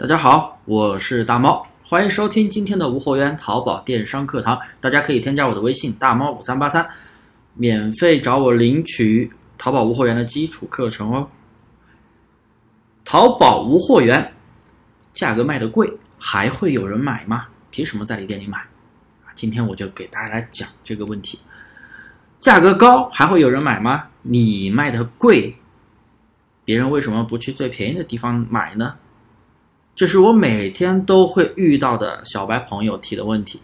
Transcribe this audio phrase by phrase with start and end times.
[0.00, 4.58] 大家好，我是大猫，欢迎收听今天的无货源淘宝电商课堂。
[4.80, 6.88] 大家可以添加我的微信大猫五三八三，
[7.52, 11.28] 免费找我领取淘宝无货源的基础课程哦。
[13.04, 14.32] 淘宝无货源，
[15.12, 17.48] 价格卖的贵，还会有人买吗？
[17.70, 18.58] 凭什么在你店里买？
[19.34, 21.38] 今天我就给大家来讲这个问题。
[22.38, 24.04] 价格高还会有人买吗？
[24.22, 25.54] 你卖的贵，
[26.64, 28.94] 别人为什么不去最便宜的地方买呢？
[30.00, 33.60] 这是我每天都会遇到的小白朋友提的问题，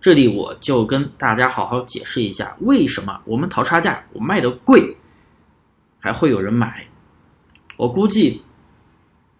[0.00, 4.96] 这里我就跟大家好好解释一下，为什么我们淘差价，我卖的贵，
[6.00, 6.84] 还会有人买？
[7.76, 8.42] 我估计，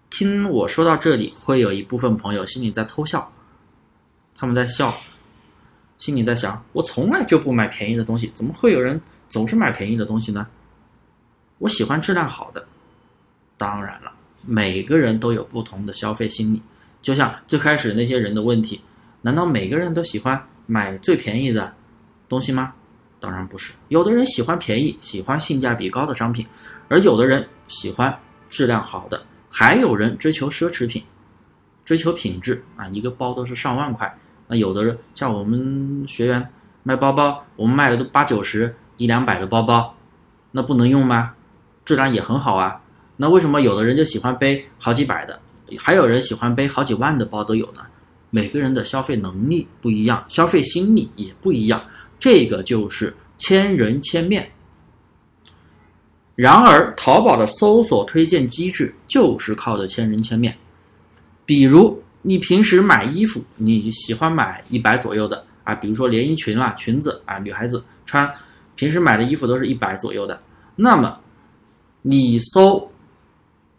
[0.09, 3.29] 听我说到这里，会有一部分朋友心里在偷笑，
[4.33, 4.95] 他们在笑，
[5.99, 10.47] 心里在想，我从来就不买便宜的东西，怎么会有人总是买便宜的东西呢？
[11.59, 12.65] 我喜欢质量好的，
[13.59, 14.13] 当然了。
[14.47, 16.63] 每个人都有不同的消费心理，
[17.03, 18.81] 就像最开始那些人的问题，
[19.23, 21.75] 难道每个人都喜欢买最便宜的
[22.29, 22.73] 东西吗？
[23.19, 26.47] 当然不是，有的人喜欢便宜，喜欢性价比高的商品，
[26.89, 28.17] 而有的人喜欢
[28.49, 31.03] 质量好的，还有人追求奢侈品，
[31.85, 34.15] 追求品质啊，一个包都是上万块，
[34.47, 36.47] 那有的人像我们学员
[36.83, 39.93] 卖包包，我们卖的都八九十、一两百的包包，
[40.53, 41.33] 那不能用吗？
[41.85, 42.81] 质量也很好啊。
[43.17, 45.41] 那为什么有的人就喜欢背好几百的，
[45.79, 47.81] 还有人喜欢背好几万的包都有呢？
[48.29, 51.83] 每个人的消费能力不一样，消费心理也不一样，
[52.19, 54.47] 这个就是千人千面。
[56.35, 60.55] 然而，淘宝的搜索推荐机制就是靠的千人千面。
[61.47, 68.31] 比如，你平时买衣服，你喜欢买一百左右的啊，比如说连衣裙啦、裙子啊，女孩子穿，
[68.75, 70.39] 平时买的衣服都是一百左右的，
[70.75, 71.19] 那么
[72.03, 72.87] 你搜。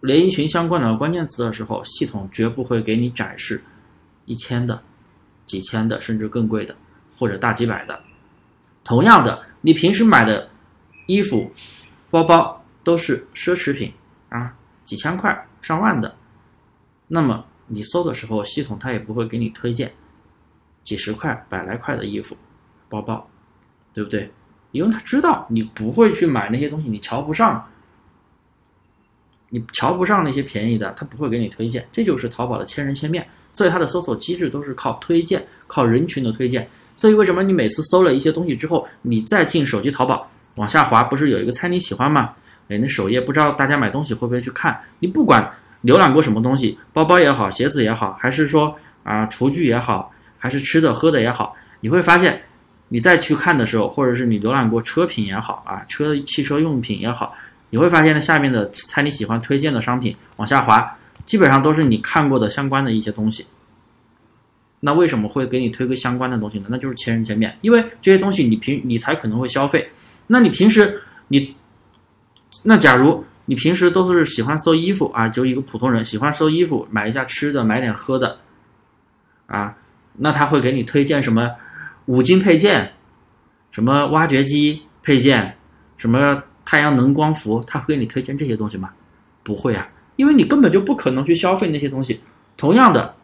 [0.02, 3.62] 连衣裙相关的关键词的时候，系统绝不会给你展示
[4.26, 4.81] 一千的、
[5.45, 6.76] 几千的，甚至更贵的，
[7.17, 8.00] 或者大几百的。
[8.84, 10.49] 同样的，你平时买的
[11.08, 11.52] 衣服、
[12.10, 13.92] 包包都是奢侈品
[14.30, 16.16] 啊，几千块、上万的，
[17.08, 19.92] 那么你搜的时候，系统它也不会给你推荐
[20.83, 22.38] 几十块、百来块的衣服、
[22.88, 23.27] 包包，
[23.94, 24.32] 对不对？
[24.71, 27.67] 因为他知道你不会去买那些东西，你瞧不上。
[29.49, 36.67] 你瞧不上那些便宜的，他不会给你推荐，这就是淘宝的千人千面，所以它的搜索机制都是靠推荐，靠人群的推荐。
[36.95, 42.33] 所以为什么你每次搜了一些东西之后，你再进手机淘宝往下滑，不是有一个猜你喜欢吗？
[42.67, 44.77] 哎，那首页不知道大家买东西会不会去看？
[44.99, 45.49] 你不管
[45.85, 52.41] 浏览过什么东西，包包也好，鞋子也好，还是说啊厨具也好，还是吃的喝的也好，你会发现，
[52.89, 57.33] 你再去看的时候，或者是你浏览过车品也好啊，车汽车用品也好。
[57.70, 63.45] 你会发现呢，下面的猜你喜欢推荐的商品往下滑，基本上都是你看过的相关的一些东西。
[64.80, 66.67] 那为什么会给你推个相关的东西呢？
[66.70, 69.89] 那就是千人千面，因为这些东西你平你才可能会消费。
[70.27, 71.56] 那你平时你，
[72.64, 78.39] 那假如你平时都是喜欢搜衣服啊，就一个普通人喜欢搜衣服，买一下吃的，买点喝的，
[79.48, 79.76] 啊，
[80.16, 81.50] 那他会给你推荐什么
[82.06, 82.94] 五金配件，
[83.72, 85.58] 什么挖掘机配件，
[85.98, 86.42] 什么？
[86.70, 88.92] 太阳能光伏，他会给你推荐这些东西吗？
[89.42, 92.20] 不会啊，因为你根本就不可能去消费那些东西。
[92.58, 93.16] 同样的，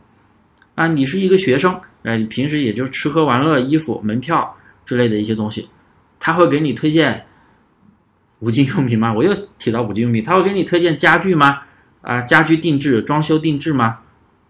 [0.76, 4.56] 啊，你是一个学生，哎，你平时也就吃喝玩乐、衣服、门票
[4.86, 5.68] 之类的一些东西，
[6.22, 7.26] 他会给你推荐
[8.40, 9.14] 五金用品吗？
[9.14, 11.60] 我又提到五金用品，他会给你推荐家具吗？
[12.00, 14.00] 啊，家居定制、装修定制吗？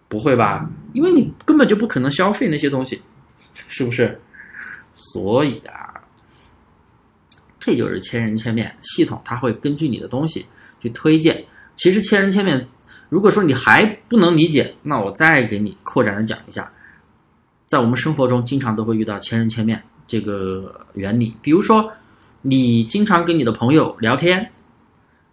[0.08, 3.02] 不会吧，因为你根本就不可能消费那些东西，
[3.68, 4.22] 是不是？
[4.94, 5.90] 所以啊。
[7.66, 10.46] 这就是千人千面系统，它会根据你的东西
[10.82, 11.42] 去推荐。
[11.78, 12.68] 其实千人千面，
[13.08, 16.70] 如果说你还不能理解，那我再给你扩展的讲一下。
[17.66, 21.34] 在我们生活中，经常都会遇到千人千面这个原理。
[21.42, 21.90] 比如说，
[22.42, 24.52] 你经常跟你的朋友聊天，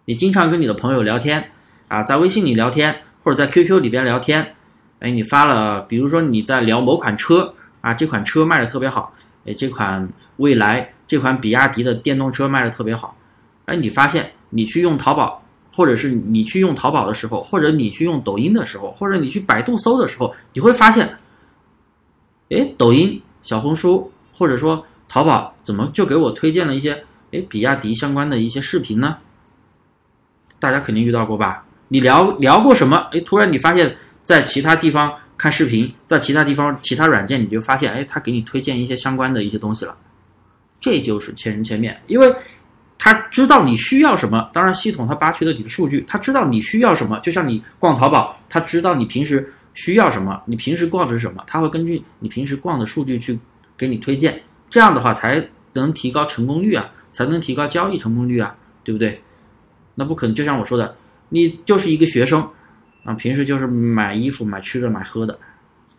[0.05, 1.51] 你经常跟你的朋友聊天
[1.89, 4.55] 啊，在微信里聊天或者在 QQ 里边聊天，
[4.99, 9.13] 哎，你发了，比如说你在聊某款车啊，这款车卖的特别好，
[9.45, 10.07] 哎，这款
[10.37, 10.93] 未来。
[11.11, 13.17] 这款比亚迪的电动车卖的特别好，
[13.65, 15.43] 哎，你发现你去用淘宝，
[15.75, 21.17] 或者是你去用淘宝的时候，或者你去用抖音的时候，或者你去百度搜的时候，你会发现，
[22.49, 27.03] 哎，抖音、小红书或者说淘宝怎么就给我推荐了一些
[27.33, 29.17] 哎比亚迪相关的一些视频呢？
[30.59, 31.65] 大家肯定遇到过吧？
[31.89, 32.95] 你聊聊过什么？
[33.11, 33.93] 哎，突然你发现，
[34.23, 39.97] 在其他地方看视频，在其他地方其他软件，你就发现，哎，他给你推荐一些相关的一些东西了。
[40.81, 42.29] 这就是千人千面，因为
[42.97, 53.39] 他知道你需要什么，当然系统它扒取了你的数据，他知道你需要什么，就像你逛淘宝，他知道你平时需要什么，你平时逛的是什么，他会根据你平时逛的数据去
[53.77, 59.21] 给你推荐，这样的话才能提高成功率啊，才能提高交易成功率啊，对不对？
[59.95, 60.95] 那不可能，就像我说的，
[61.29, 62.47] 你就是一个学生
[63.03, 65.39] 啊，平时就是买衣服、买吃的、买喝的，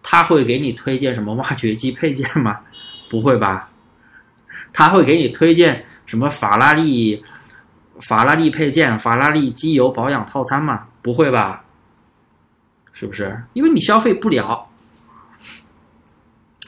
[0.02, 2.60] 他会给你推荐什么挖掘机配件吗？
[3.10, 3.68] 不会吧？
[4.72, 5.84] 他会给你推荐。
[6.04, 7.24] 什么法拉利、
[8.00, 10.84] 法拉利配件、法拉利机油保养套餐嘛？
[11.00, 11.64] 不会吧？
[12.92, 13.40] 是不是？
[13.54, 14.68] 因为你消费不了。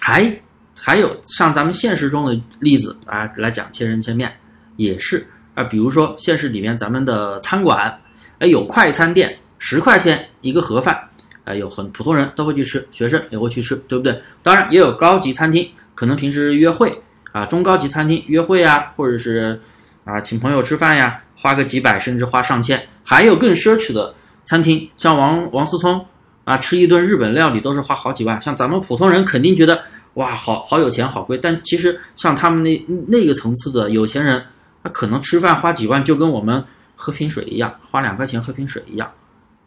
[0.01, 0.35] 还
[0.81, 4.35] 还有像咱们现实中的例子啊，来讲千人千面
[4.77, 5.65] 也是啊。
[5.65, 7.95] 比如说现实里面咱们的餐馆，
[8.39, 10.99] 哎，有快餐店，十块钱一个盒饭，
[11.45, 14.19] 哎，有很普通人都会去吃，学生也会去吃，对不对？
[14.43, 16.99] 当然也有高级餐厅，可能平时约会。
[17.35, 19.61] 啊，中高级餐厅约会呀，或者是
[20.05, 24.15] 啊请朋友吃饭呀，花个几百甚至花上千，还有更奢侈的
[24.45, 26.07] 餐厅，像王王思聪
[26.45, 29.83] 啊吃一顿日本料理都是花好几万，像咱们普通人肯定觉得
[30.15, 34.41] 哇好好有钱好贵，但其实像他们那那个层次的有钱人，
[34.85, 36.63] 他可能吃饭花几万就跟我们
[36.95, 39.11] 喝瓶水一样，花两块钱喝瓶水一样，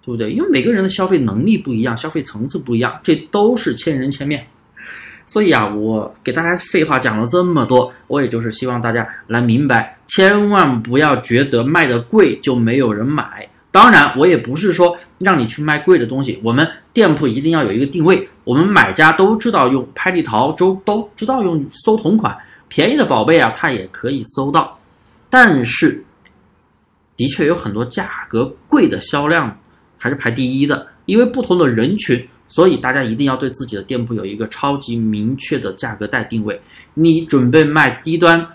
[0.06, 0.32] 对不对？
[0.32, 4.48] 因为每个人的消费能力不一样，消费层次不一样，这都是千人千面。
[5.30, 13.46] 所以啊，我给大家废话讲了这么多，我也就是希望大家来明白，千万不要觉得卖的贵就没有人买。
[13.70, 22.36] 当然，我也不是说让你去卖贵的东西，我们店铺一定要有一个定位，我们买家都知道用拍立淘，都都知道用搜同款，
[22.70, 24.80] 便宜的宝贝啊，它也可以搜到。
[25.30, 26.02] 但是，
[27.18, 29.56] 的确有很多价格贵的销量
[29.98, 32.26] 还是排第一的，因为不同的人群。
[32.48, 36.60] 所以大家一定要对自己的店铺有一个超级明确的价格带定位。
[36.94, 38.46] 你准备卖低端、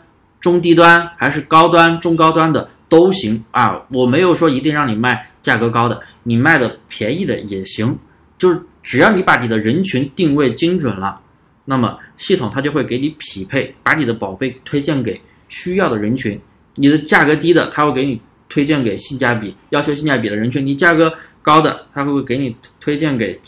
[0.40, 3.80] 中低端还是高端、中高端的都行啊！
[3.90, 7.96] 我没有说一定让你卖价格高的，你卖的便宜的也行。
[8.38, 11.20] 就是只要你把你的人群定位精准了，
[11.64, 16.40] 那么系统它就会给你匹配，把你的宝贝推荐给需要的人群。
[16.74, 23.38] 你的价格低的，它会给你推荐给性价比、要求性价比的人群；你价格高的，它会给你推荐给。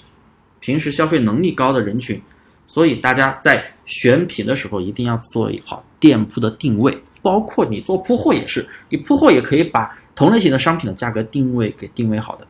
[0.64, 2.18] 平时消费能力高的人群，
[2.64, 12.46] 所以大家在选品的时候一定要做好店铺的定位，包括你做铺货也是，你铺货也可以把同类型的商品的价格定位给定位好的。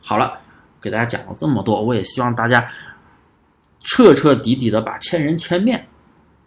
[0.00, 0.38] 好了，
[0.80, 2.64] 给大家讲了这么多，我也希望大家
[3.80, 5.84] 彻彻底底的把千人千面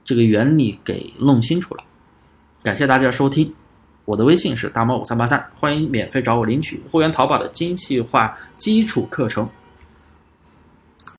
[0.05, 1.83] 这个原理给弄清楚了。
[2.63, 3.53] 感谢大家收听，
[4.05, 9.45] 我的微信是大猫五三八三，欢迎免费找我领取会员淘宝的精细化基础课程。